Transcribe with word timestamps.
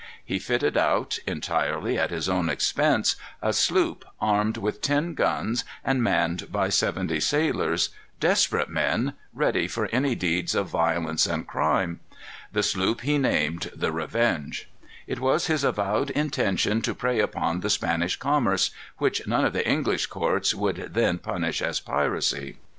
He 0.25 0.39
fitted 0.39 0.77
out, 0.77 1.19
entirely 1.27 1.95
at 1.95 2.09
his 2.09 2.27
own 2.27 2.49
expense, 2.49 3.15
a 3.39 3.53
sloop 3.53 4.03
armed 4.19 4.57
with 4.57 4.81
ten 4.81 5.13
guns, 5.13 5.63
and 5.85 6.01
manned 6.01 6.51
by 6.51 6.69
seventy 6.69 7.19
sailors, 7.19 7.89
desperate 8.19 8.67
men, 8.71 9.13
ready 9.31 9.67
for 9.67 9.85
any 9.91 10.15
deeds 10.15 10.55
of 10.55 10.69
violence 10.69 11.27
and 11.27 11.45
crime. 11.45 11.99
The 12.51 12.63
sloop 12.63 13.01
he 13.01 13.19
named 13.19 13.69
the 13.75 13.91
Revenge. 13.91 14.67
It 15.05 15.19
was 15.19 15.45
his 15.45 15.63
avowed 15.63 16.09
intention 16.09 16.81
to 16.81 16.95
prey 16.95 17.19
upon 17.19 17.59
the 17.59 17.69
Spanish 17.69 18.15
commerce, 18.15 18.71
which 18.97 19.27
none 19.27 19.45
of 19.45 19.53
the 19.53 19.69
English 19.69 20.07
courts 20.07 20.55
would 20.55 20.95
then 20.95 21.19
punish 21.19 21.61
as 21.61 21.79
piracy. 21.79 22.57